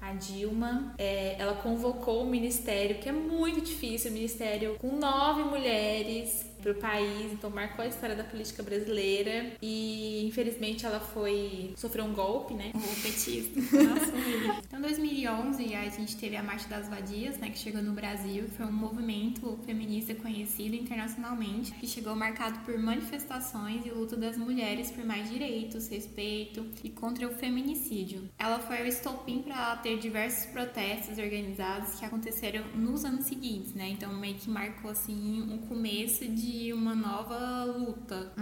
[0.00, 5.42] a Dilma, é, ela convocou o ministério, que é muito difícil, o ministério com nove
[5.42, 11.72] mulheres para o país, então marcou a história da política brasileira e infelizmente ela foi
[11.76, 12.72] sofreu um golpe, né?
[12.74, 12.78] O.
[12.80, 14.54] Nossa, horrível.
[14.66, 18.48] Então, em 2011, a gente teve a Marcha das Vadias, né, que chegou no Brasil,
[18.56, 24.90] foi um movimento feminista conhecido internacionalmente, que chegou marcado por manifestações e luta das mulheres
[24.90, 28.28] por mais direitos, respeito e contra o feminicídio.
[28.38, 33.90] Ela foi o estopim para ter diversos protestos organizados que aconteceram nos anos seguintes, né?
[33.90, 38.32] Então, meio que marcou assim um começo de uma nova luta.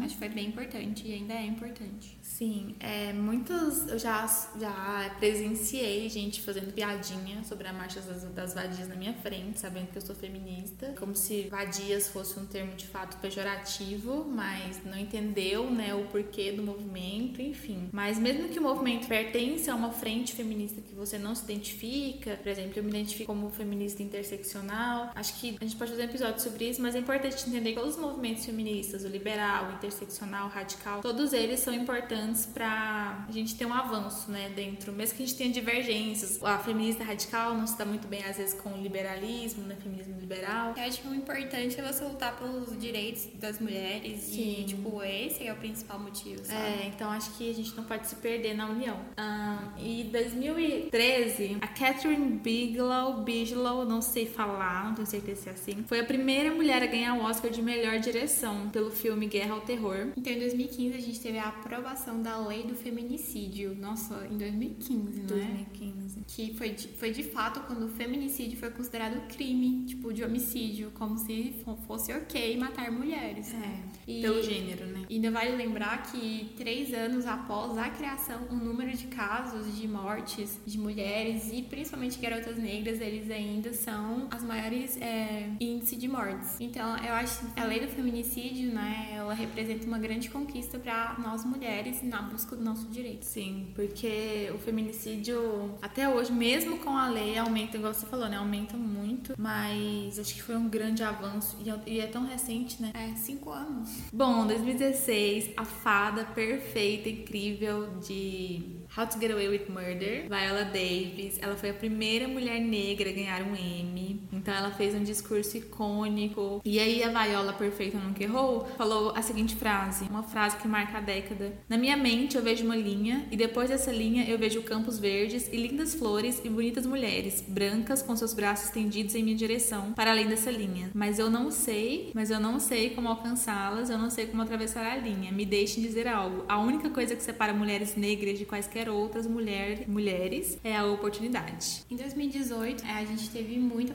[0.00, 2.18] Acho que foi bem importante e ainda é importante.
[2.22, 4.26] Sim, é, muitos eu já,
[4.58, 9.88] já presenciei gente fazendo piadinha sobre a marcha das, das vadias na minha frente, sabendo
[9.88, 14.98] que eu sou feminista, como se vadias fosse um termo de fato pejorativo, mas não
[14.98, 17.88] entendeu né, o porquê do movimento, enfim.
[17.92, 22.36] Mas mesmo que o movimento pertence a uma frente feminista que você não se identifica,
[22.36, 26.06] por exemplo, eu me identifico como feminista interseccional, acho que a gente pode fazer um
[26.06, 29.72] episódio sobre isso, mas é importante entender que todos os movimentos feministas, o liberal, o
[29.74, 34.92] interseccional, o radical, todos eles são importantes pra a gente ter um avanço, né, dentro,
[34.92, 36.42] mesmo que a gente tenha divergências.
[36.42, 40.18] A feminista radical não se dá muito bem às vezes com o liberalismo, né, feminismo
[40.18, 40.74] liberal.
[40.76, 44.60] Eu acho que o importante é você lutar pelos direitos das mulheres Sim.
[44.60, 46.60] e, tipo, esse é o principal motivo, sabe?
[46.60, 48.98] É, então acho que a gente não pode se perder na união.
[49.16, 55.52] Ah, e 2013, a Catherine Bigelow, Bigelow, não sei falar, não tenho certeza se é
[55.52, 59.54] assim, foi a primeira mulher a ganhar o Oscar de melhor direção pelo filme Guerra
[59.54, 60.08] ao Terror.
[60.16, 63.74] Então, em 2015, a gente teve a aprovação da lei do feminicídio.
[63.74, 65.40] Nossa, em 2015, não é?
[65.40, 66.20] 2015.
[66.26, 70.90] Que foi de, foi de fato quando o feminicídio foi considerado crime, tipo, de homicídio,
[70.94, 73.52] como se fo- fosse ok matar mulheres.
[73.52, 73.82] né?
[74.06, 75.04] E- Pelo gênero, né?
[75.08, 79.86] E ainda vale lembrar que três anos após a criação, o número de casos de
[79.88, 86.08] mortes de mulheres e principalmente garotas negras, eles ainda são as maiores é, índices de
[86.08, 86.56] mortes.
[86.60, 91.16] Então, eu acho que a lei do feminicídio, né, ela representa uma grande conquista para
[91.18, 93.24] nós mulheres na busca do nosso direito.
[93.24, 98.36] Sim, porque o feminicídio, até hoje, mesmo com a lei, aumenta, igual você falou, né?
[98.36, 102.80] Aumenta muito, mas acho que foi um grande avanço e é- e é tão recente,
[102.82, 102.90] né?
[102.94, 103.90] É, cinco anos.
[104.12, 111.38] Bom, 2016, a fada perfeita, incrível de How to Get Away with Murder, Viola Davis.
[111.40, 114.20] Ela foi a primeira mulher negra a ganhar um Emmy.
[114.32, 116.60] Então ela fez um discurso icônico.
[116.64, 120.98] E aí a Viola perfeita nunca errou, falou a seguinte frase, uma frase que marca
[120.98, 121.52] a década.
[121.68, 125.48] Na minha mente eu vejo uma linha e depois dessa linha eu vejo campos verdes
[125.52, 130.10] e lindas flores e bonitas mulheres, brancas com seus braços estendidos em minha direção, para
[130.10, 130.90] além dessa linha.
[130.92, 134.84] Mas eu não sei, mas eu não sei como alcançá-las, eu não sei como atravessar
[134.84, 135.30] a linha.
[135.30, 136.44] Me deixem dizer algo.
[136.48, 141.84] A única coisa que separa mulheres negras de quaisquer outras mulher, mulheres é a oportunidade.
[141.90, 143.94] Em 2018, é, a gente teve muita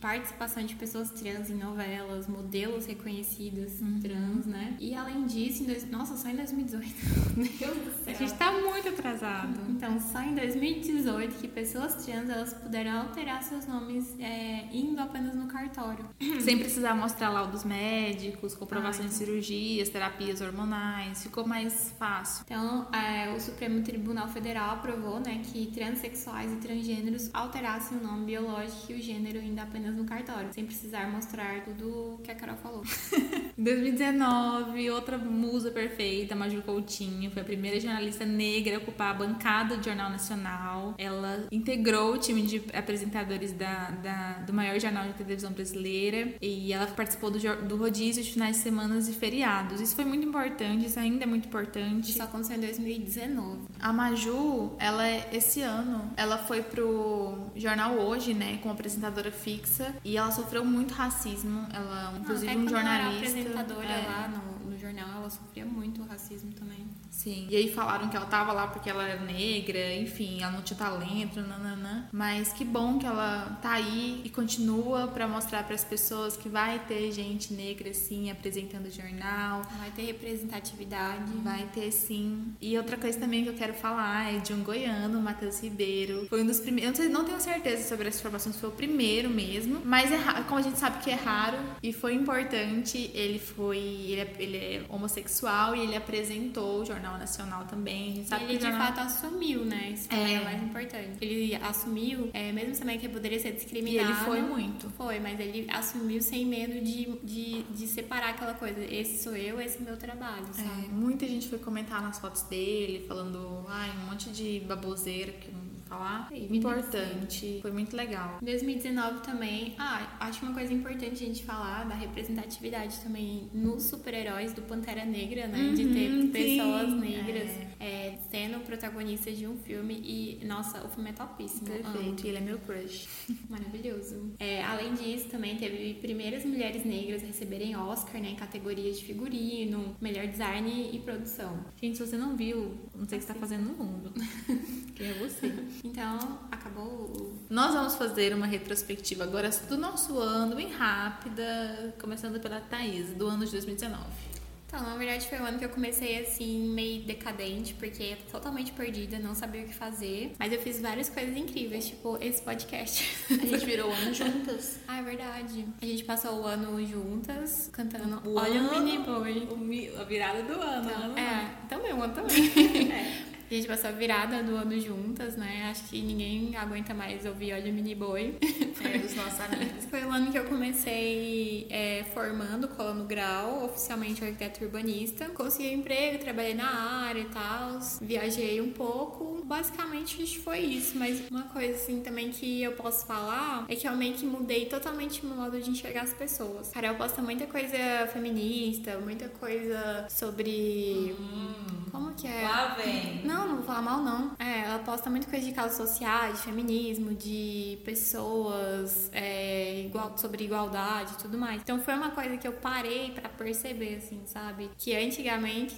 [0.00, 4.76] participação de, pessoas trans em novelas, modelos reconhecidos trans, né?
[4.78, 6.86] E além disso, em dois, nossa, só em 2018.
[7.36, 8.14] Meu Deus do A céu.
[8.14, 9.58] gente tá muito atrasado.
[9.68, 15.34] Então, só em 2018 que pessoas trans elas puderam alterar seus nomes é, indo apenas
[15.34, 16.04] no cartório.
[16.40, 22.44] Sem precisar mostrar laudos médicos, comprovações de cirurgias, terapias hormonais, ficou mais fácil.
[22.44, 28.02] Então, é, o Supremo Tribunal Tribunal Federal aprovou, né, que transexuais e transgêneros alterassem o
[28.02, 32.34] nome biológico e o gênero ainda apenas no cartório, sem precisar mostrar tudo que a
[32.34, 32.82] Carol falou.
[33.58, 39.18] em 2019, outra musa perfeita, Maju Coutinho, foi a primeira jornalista negra a ocupar a
[39.18, 40.94] bancada do Jornal Nacional.
[40.96, 46.72] Ela integrou o time de apresentadores da, da do maior jornal de televisão brasileira e
[46.72, 49.78] ela participou do, do rodízio de finais de semana e feriados.
[49.78, 52.12] Isso foi muito importante, isso ainda é muito importante.
[52.12, 53.66] Isso aconteceu em 2019.
[53.78, 60.16] A Maju, ela esse ano, ela foi pro jornal Hoje, né, como apresentadora fixa e
[60.16, 61.66] ela sofreu muito racismo.
[61.72, 63.00] Ela, inclusive, Não, um jornalista.
[63.02, 64.06] Ela apresentadora é.
[64.06, 66.86] lá no, no jornal, ela sofria muito racismo também.
[67.26, 67.48] Sim.
[67.50, 70.78] E aí falaram que ela tava lá porque ela era negra, enfim, ela não tinha
[70.78, 72.06] talento, nananã.
[72.12, 76.48] Mas que bom que ela tá aí e continua para mostrar para as pessoas que
[76.48, 79.62] vai ter gente negra sim apresentando jornal.
[79.76, 81.32] Vai ter representatividade.
[81.42, 82.54] Vai ter sim.
[82.60, 86.28] E outra coisa também que eu quero falar é de um goiano, Matheus Ribeiro.
[86.28, 86.96] Foi um dos primeiros.
[87.00, 89.80] Eu não tenho certeza sobre essa informação se foi o primeiro mesmo.
[89.84, 93.78] Mas é, como a gente sabe que é raro e foi importante, ele foi.
[93.78, 98.12] Ele é, ele é homossexual e ele apresentou o jornal jornal nacional também.
[98.12, 98.86] A gente sabe ele que de jornal...
[98.88, 99.90] fato assumiu, né?
[99.90, 100.34] Isso é.
[100.34, 101.18] é o mais importante.
[101.20, 103.96] Ele assumiu, é, mesmo também que poderia ser discriminado.
[103.96, 104.90] E ele foi muito.
[104.90, 108.80] Foi, mas ele assumiu sem medo de, de, de separar aquela coisa.
[108.84, 110.86] Esse sou eu, esse é meu trabalho, é, sabe?
[110.86, 115.50] É, muita gente foi comentar nas fotos dele, falando, ai, um monte de baboseira que
[115.86, 116.28] falar.
[116.32, 118.38] É importante, foi muito legal.
[118.42, 123.84] Em 2019 também, ah, acho uma coisa importante a gente falar da representatividade também nos
[123.84, 125.58] super-heróis do Pantera Negra, né?
[125.58, 126.28] Uhum, de ter sim.
[126.28, 127.66] pessoas negras é.
[127.78, 131.68] É, sendo protagonistas de um filme e, nossa, o filme é topíssimo.
[131.68, 133.08] Perfeito, e ele é meu crush.
[133.48, 134.32] Maravilhoso.
[134.38, 138.30] É, além disso, também teve primeiras mulheres negras a receberem Oscar, né?
[138.30, 141.64] Em categorias de figurino, melhor design e produção.
[141.80, 144.12] Gente, se você não viu, não sei o que você tá fazendo no mundo.
[144.96, 145.52] Quem é você?
[145.84, 147.34] Então, acabou.
[147.48, 153.26] Nós vamos fazer uma retrospectiva agora do nosso ano, bem rápida, começando pela Thaís, do
[153.26, 154.36] ano de 2019.
[154.66, 159.18] Então, na verdade foi o ano que eu comecei assim, meio decadente, porque totalmente perdida,
[159.18, 160.34] não sabia o que fazer.
[160.38, 163.08] Mas eu fiz várias coisas incríveis, tipo esse podcast.
[163.30, 164.80] A gente virou o ano juntas.
[164.88, 165.66] ah, é verdade.
[165.80, 169.92] A gente passou o ano juntas, cantando o Olha ano, o Mini Boy.
[169.98, 170.90] a virada do ano.
[170.90, 172.90] Então, ano é, também, o ano também.
[172.92, 173.25] é.
[173.48, 175.68] A gente passou a virada do ano juntas, né?
[175.70, 178.36] Acho que ninguém aguenta mais ouvir Olha Mini Boi.
[178.84, 179.86] É, dos nossos amigos.
[179.86, 185.30] Foi o ano que eu comecei é, formando, colando grau, oficialmente arquiteto urbanista.
[185.30, 186.68] Consegui um emprego, trabalhei na
[187.06, 187.80] área e tal.
[188.02, 189.42] Viajei um pouco.
[189.44, 190.98] Basicamente foi isso.
[190.98, 194.66] Mas uma coisa assim também que eu posso falar é que eu meio que mudei
[194.66, 196.68] totalmente o meu modo de enxergar as pessoas.
[196.68, 201.16] Cara, eu posto muita coisa feminista, muita coisa sobre.
[201.18, 201.86] Hum.
[201.90, 202.42] Como que é?
[202.42, 203.22] Lá vem.
[203.24, 204.34] Não, não, não vou falar mal, não.
[204.38, 210.44] É, ela posta muito coisa de causas sociais, de feminismo, de pessoas, é, igual, sobre
[210.44, 211.60] igualdade e tudo mais.
[211.60, 214.70] Então foi uma coisa que eu parei para perceber, assim, sabe?
[214.78, 215.76] Que antigamente.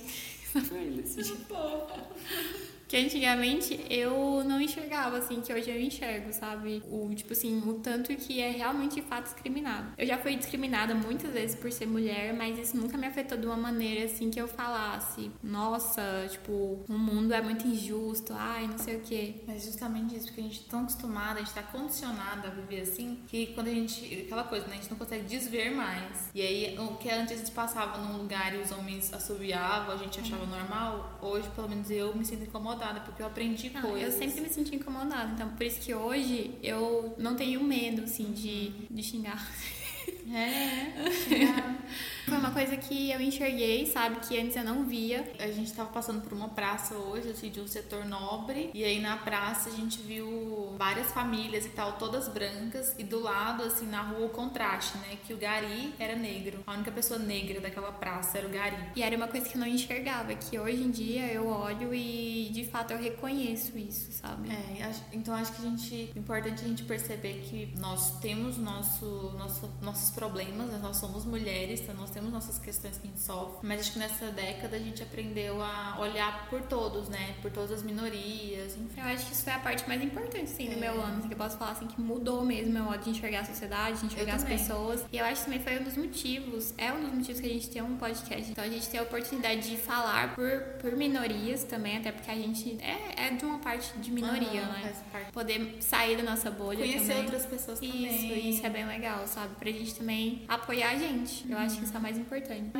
[2.89, 6.83] que antigamente eu não enxergava, assim, que hoje eu enxergo, sabe?
[6.91, 9.93] O, tipo assim, o tanto que é realmente de fato discriminado.
[9.99, 13.47] Eu já fui discriminada muitas vezes por ser mulher, mas isso nunca me afetou de
[13.47, 18.79] uma maneira, assim, que eu falasse, nossa, tipo, o mundo é muito injusto, ai, não
[18.79, 19.35] sei o quê.
[19.47, 22.81] Mas justamente isso, porque a gente é tão acostumada, a gente tá condicionada a viver
[22.81, 26.31] assim, que quando a gente, aquela coisa, né, a gente não consegue desver mais.
[26.35, 29.99] E aí, o que antes a gente passava num lugar e os homens assobiavam, a
[29.99, 30.49] gente achava uhum.
[30.49, 34.15] normal, hoje, pelo menos eu me sinto incomodada incomodada, porque eu aprendi não, coisas.
[34.15, 38.33] Eu sempre me senti incomodada, então por isso que hoje eu não tenho medo, assim,
[38.33, 39.47] de, de xingar.
[40.35, 41.79] É, xingar.
[42.29, 44.17] Foi uma coisa que eu enxerguei, sabe?
[44.21, 45.33] Que antes eu não via.
[45.39, 48.71] A gente tava passando por uma praça hoje, assim, de um setor nobre.
[48.75, 52.95] E aí na praça a gente viu várias famílias e tal, todas brancas.
[52.99, 55.17] E do lado, assim, na rua, o contraste, né?
[55.27, 56.63] Que o Gari era negro.
[56.67, 58.77] A única pessoa negra daquela praça era o Gari.
[58.95, 62.51] E era uma coisa que eu não enxergava, que hoje em dia eu olho e
[62.53, 64.51] de fato eu reconheço isso, sabe?
[64.51, 66.13] É, então acho que a gente.
[66.15, 69.71] É importante a gente perceber que nós temos nosso, nosso,
[70.19, 70.79] problemas, né?
[70.83, 73.99] nós somos mulheres, então nós temos nossas questões que a gente sofre, mas acho que
[73.99, 77.35] nessa década a gente aprendeu a olhar por todos, né?
[77.41, 79.01] Por todas as minorias, enfim.
[79.01, 80.77] Eu acho que isso foi a parte mais importante, sim, do é.
[80.77, 83.41] meu ano, assim, que eu posso falar assim, que mudou mesmo meu modo de enxergar
[83.41, 85.05] a sociedade, de enxergar as pessoas.
[85.13, 87.53] E eu acho que também foi um dos motivos, é um dos motivos que a
[87.53, 88.51] gente tem um podcast.
[88.51, 92.35] Então a gente tem a oportunidade de falar por, por minorias também, até porque a
[92.35, 94.95] gente é, é de uma parte de minoria, uhum, né?
[95.33, 97.23] Poder sair da nossa bolha Conhecer também.
[97.23, 98.07] outras pessoas também.
[98.07, 99.55] Isso, isso é bem legal, sabe?
[99.55, 101.51] Pra gente também também apoiar a gente.
[101.51, 102.71] Eu acho que isso é mais importante.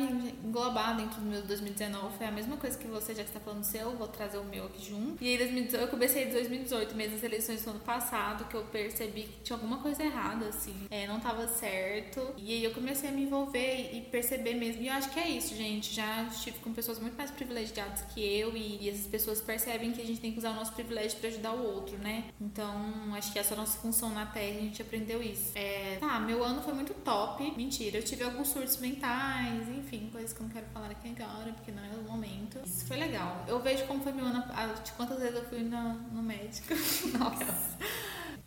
[0.43, 3.65] Englobar dentro do meu 2019 foi a mesma coisa que você, já está falando do
[3.67, 5.23] seu, vou trazer o meu aqui junto.
[5.23, 8.63] E aí 2018, eu comecei em 2018, mesmo as eleições do ano passado, que eu
[8.63, 10.87] percebi que tinha alguma coisa errada, assim.
[10.89, 12.33] É, não tava certo.
[12.35, 14.81] E aí eu comecei a me envolver e perceber mesmo.
[14.81, 15.93] E eu acho que é isso, gente.
[15.93, 20.01] Já estive com pessoas muito mais privilegiadas que eu e, e essas pessoas percebem que
[20.01, 22.23] a gente tem que usar o nosso privilégio para ajudar o outro, né?
[22.41, 25.51] Então, acho que essa é a nossa função na Terra, a gente aprendeu isso.
[25.53, 27.08] É, tá, meu ano foi muito top.
[27.57, 31.51] Mentira, eu tive alguns surtos mentais, enfim, coisas que eu não quero falar aqui agora,
[31.53, 32.59] porque não é o momento.
[32.63, 33.43] Isso foi legal.
[33.47, 34.43] Eu vejo como foi meu ano,
[34.83, 36.67] de quantas vezes eu fui no, no médico.
[37.17, 37.77] Nossa.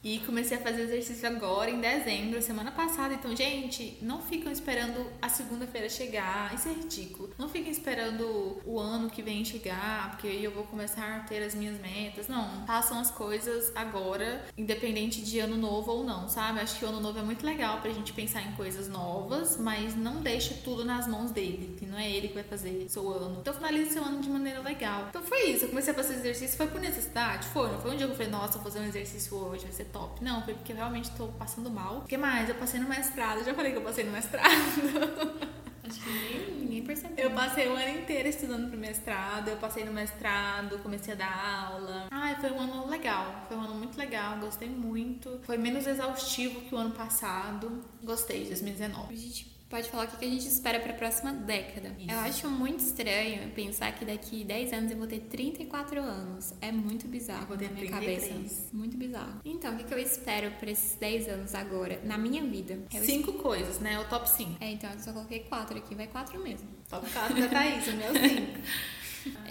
[0.05, 3.15] E comecei a fazer exercício agora em dezembro, semana passada.
[3.15, 6.53] Então, gente, não ficam esperando a segunda-feira chegar.
[6.55, 7.31] Isso é ridículo.
[7.39, 11.41] Não fiquem esperando o ano que vem chegar, porque aí eu vou começar a ter
[11.45, 12.27] as minhas metas.
[12.27, 16.59] Não, façam as coisas agora, independente de ano novo ou não, sabe?
[16.59, 19.95] Acho que o ano novo é muito legal pra gente pensar em coisas novas, mas
[19.95, 23.39] não deixe tudo nas mãos dele, que não é ele que vai fazer seu ano.
[23.41, 25.07] Então, finalize seu ano de maneira legal.
[25.11, 25.67] Então, foi isso.
[25.67, 27.47] Eu comecei a fazer exercício, foi por necessidade?
[27.49, 27.71] Foi.
[27.71, 29.92] Não foi um dia que eu falei, nossa, vou fazer um exercício hoje, vai ser
[29.93, 30.23] top.
[30.25, 31.99] Não, foi porque eu realmente tô passando mal.
[31.99, 32.49] O que mais?
[32.49, 33.45] Eu passei no mestrado.
[33.45, 34.49] Já falei que eu passei no mestrado.
[35.85, 37.25] Acho que ninguém, ninguém percebeu.
[37.29, 39.49] Eu passei o ano inteiro estudando pro mestrado.
[39.49, 42.07] Eu passei no mestrado, comecei a dar aula.
[42.11, 43.45] Ai, foi um ano legal.
[43.49, 44.39] Foi um ano muito legal.
[44.39, 45.41] Gostei muito.
[45.43, 47.85] Foi menos exaustivo que o ano passado.
[48.03, 49.13] Gostei de 2019.
[49.13, 51.97] A gente pode falar o que a gente espera para a próxima década.
[51.99, 52.11] Isso.
[52.11, 56.53] Eu acho muito estranho pensar que daqui 10 anos eu vou ter 34 anos.
[56.61, 58.29] É muito bizarro vou ter na minha 33.
[58.29, 58.65] cabeça.
[58.71, 59.41] Muito bizarro.
[59.47, 62.79] Então, o que eu espero para esses 10 anos agora, na minha vida?
[62.93, 63.99] Eu Cinco coisas, né?
[63.99, 64.63] O top 5.
[64.63, 66.69] É, então eu só coloquei 4 aqui, vai 4 mesmo.
[66.91, 68.93] Top 4 da Thaís, o meu 5.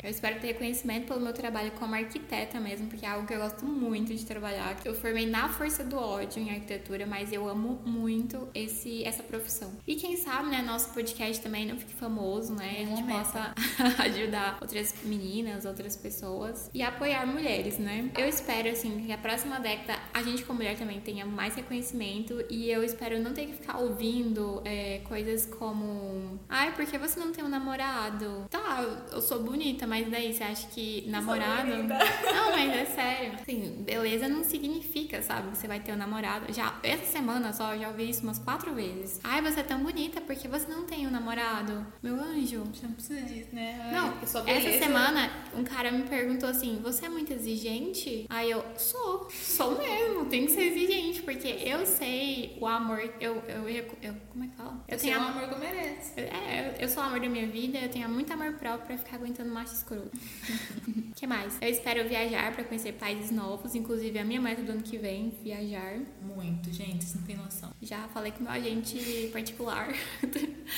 [0.02, 3.40] Eu espero ter reconhecimento pelo meu trabalho como arquiteta mesmo, porque é algo que eu
[3.40, 4.78] gosto muito de trabalhar.
[4.84, 9.72] Eu formei na força do ódio em arquitetura, mas eu amo muito esse, essa profissão.
[9.86, 12.78] E quem sabe, né, nosso podcast também não fique famoso, né?
[12.82, 13.54] A gente possa
[14.04, 18.10] ajudar outras meninas, outras pessoas e apoiar mulheres, né?
[18.18, 22.44] Eu espero, assim, que a próxima década a gente, como mulher, também tenha mais reconhecimento
[22.50, 27.20] e eu espero não ter que ficar ouvindo é, coisas como: ai, por que você
[27.20, 28.46] não tem um namorado?
[28.50, 31.72] Tá, eu sou bonita, mas daí você acha que namorado.
[31.84, 33.34] Não, mas é sério.
[33.42, 36.52] Assim, beleza não significa, sabe, você vai ter um namorado.
[36.54, 39.20] Já essa semana só eu já ouvi isso umas quatro vezes.
[39.24, 41.86] Ai, você é tão bonita, porque você não tem um namorado?
[42.02, 42.64] Meu anjo.
[42.74, 43.80] Você não precisa disso, né?
[43.84, 48.26] Ai, Não, essa beleza- semana um cara me perguntou assim: Você é muito exigente?
[48.30, 53.00] Aí eu, sou, sou mesmo, tem que ser exigente, porque eu sei o amor.
[53.20, 54.84] Eu, eu, eu, eu- como é que fala?
[54.88, 56.12] Eu Você é o amor que eu mereço.
[56.18, 58.98] é, eu, eu sou o amor da minha vida, eu tenho muito amor próprio pra
[58.98, 60.12] ficar aguentando macho escroto.
[61.16, 61.58] que mais?
[61.62, 65.32] Eu espero viajar pra conhecer países novos, inclusive a minha meta do ano que vem,
[65.44, 66.00] viajar.
[66.22, 67.72] Muito, gente, vocês não tem noção.
[67.82, 69.94] Já falei com meu agente particular.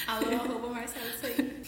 [0.08, 1.62] Alô, arroba Marcelo, isso aí.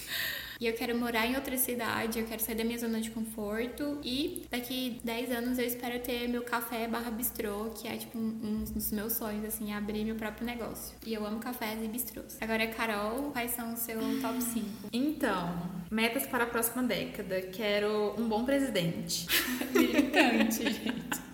[0.59, 3.99] E eu quero morar em outra cidade, eu quero sair da minha zona de conforto.
[4.03, 8.39] E daqui 10 anos eu espero ter meu café barra bistrô, que é tipo um,
[8.43, 10.95] um dos meus sonhos, assim, abrir meu próprio negócio.
[11.05, 12.37] E eu amo cafés e bistrôs.
[12.41, 14.65] Agora, Carol, quais são os seus top 5?
[14.91, 17.41] Então, metas para a próxima década.
[17.41, 19.27] Quero um bom presidente.
[19.73, 21.24] Militante, gente.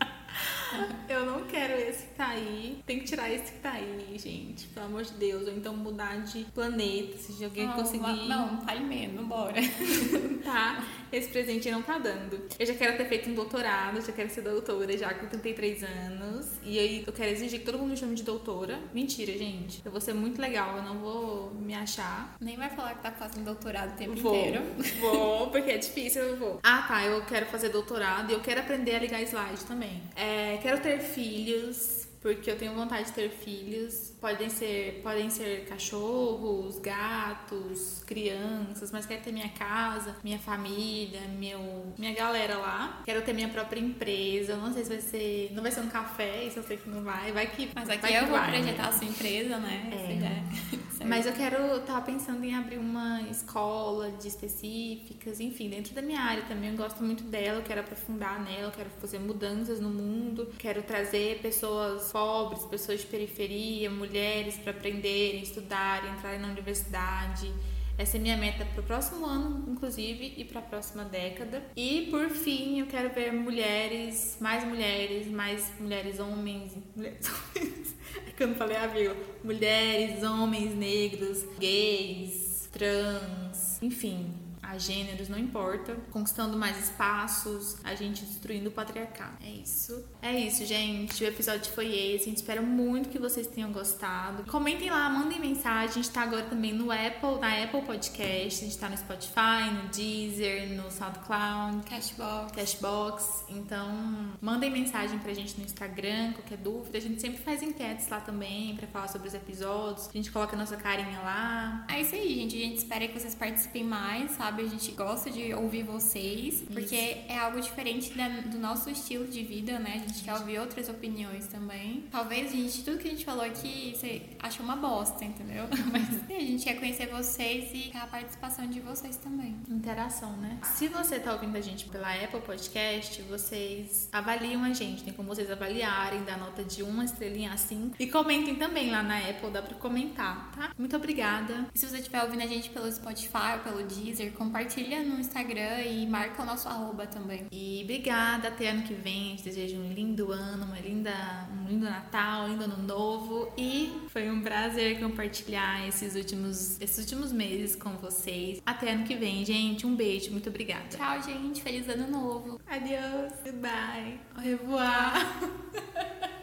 [1.10, 2.82] Eu não quero esse que tá aí.
[2.86, 4.68] Tem que tirar esse que tá aí, gente.
[4.68, 5.48] Pelo amor de Deus.
[5.48, 7.18] Ou então mudar de planeta.
[7.18, 8.28] Se alguém conseguir.
[8.28, 9.62] Não, fale menos, bora.
[10.44, 12.42] tá, esse presente não tá dando.
[12.58, 16.48] Eu já quero ter feito um doutorado, já quero ser doutora já com 33 anos.
[16.64, 18.80] E aí eu quero exigir que todo mundo me chame de doutora.
[18.94, 19.82] Mentira, gente.
[19.84, 22.36] Eu vou ser muito legal, eu não vou me achar.
[22.40, 24.64] Nem vai falar que tá fazendo doutorado o tempo Vou, inteiro.
[25.02, 26.60] vou, porque é difícil, eu vou.
[26.64, 30.02] Ah, tá, eu quero fazer doutorado e eu quero aprender a ligar slide também.
[30.16, 34.14] É, quero ter filhos, porque eu tenho vontade de ter filhos.
[34.22, 41.92] Podem ser, podem ser cachorros, gatos, crianças, mas quero ter minha casa, minha família, meu,
[41.98, 43.02] minha galera lá.
[43.04, 44.54] Quero ter minha própria empresa.
[44.54, 46.90] Eu não sei se vai ser, não vai ser um café, isso eu sei que
[46.90, 47.32] não vai.
[47.32, 49.90] Vai que, Mas aqui vai eu que vou vai, projetar a sua empresa, né?
[49.92, 50.82] É.
[51.02, 51.10] Certo.
[51.10, 56.22] Mas eu quero, tava pensando em abrir uma escola de específicas, enfim, dentro da minha
[56.22, 56.70] área também.
[56.70, 61.40] Eu gosto muito dela, eu quero aprofundar nela, quero fazer mudanças no mundo, quero trazer
[61.42, 67.52] pessoas pobres, pessoas de periferia, mulheres para aprenderem, estudarem, entrarem na universidade.
[67.98, 71.64] Essa é minha meta para o próximo ano, inclusive, e para a próxima década.
[71.76, 77.96] E por fim, eu quero ver mulheres, mais mulheres, mais mulheres homens, mulheres homens.
[78.28, 79.26] É que eu não falei a vírgula.
[79.44, 84.51] Mulheres, homens negros, gays, trans, enfim.
[84.72, 85.98] A gêneros, não importa.
[86.12, 89.38] Conquistando mais espaços, a gente destruindo o patriarcado.
[89.44, 90.04] É isso.
[90.22, 91.24] É isso, gente.
[91.24, 92.24] O episódio foi esse.
[92.24, 94.44] A gente espera muito que vocês tenham gostado.
[94.50, 95.90] Comentem lá, mandem mensagem.
[95.90, 98.64] A gente tá agora também no Apple, na Apple Podcast.
[98.64, 102.52] A gente tá no Spotify, no Deezer, no SoundCloud, Cashbox.
[102.54, 103.44] Cashbox.
[103.50, 106.98] Então, mandem mensagem pra gente no Instagram, qualquer dúvida.
[106.98, 110.08] A gente sempre faz enquetes lá também pra falar sobre os episódios.
[110.08, 111.86] A gente coloca a nossa carinha lá.
[111.90, 112.56] É isso aí, gente.
[112.56, 114.61] A gente espera que vocês participem mais, sabe?
[114.62, 116.96] A gente gosta de ouvir vocês, porque
[117.28, 119.94] é algo diferente da, do nosso estilo de vida, né?
[119.96, 122.06] A gente quer ouvir outras opiniões também.
[122.12, 125.64] Talvez, gente, tudo que a gente falou aqui, você acha uma bosta, entendeu?
[125.92, 129.56] Mas a gente quer conhecer vocês e a participação de vocês também.
[129.68, 130.60] Interação, né?
[130.76, 135.04] Se você tá ouvindo a gente pela Apple Podcast, vocês avaliam a gente.
[135.04, 137.96] Tem como vocês avaliarem, dar nota de uma estrelinha a cinco.
[138.00, 140.72] E comentem também lá na Apple, dá pra comentar, tá?
[140.78, 141.66] Muito obrigada.
[141.74, 145.82] E se você estiver ouvindo a gente pelo Spotify ou pelo Deezer, compartilha no Instagram
[145.82, 147.48] e marca o nosso arroba também.
[147.52, 149.36] E obrigada, até ano que vem.
[149.36, 151.12] Te desejo um lindo ano, uma linda,
[151.52, 153.52] um lindo Natal, um lindo ano novo.
[153.58, 158.62] E foi um prazer compartilhar esses últimos, esses últimos meses com vocês.
[158.66, 159.86] Até ano que vem, gente.
[159.88, 160.90] Um beijo, muito obrigada.
[160.90, 161.62] Tchau, gente.
[161.62, 162.60] Feliz ano novo.
[162.68, 163.34] Adiós.
[163.44, 164.20] Goodbye.
[164.36, 166.32] Au revoir.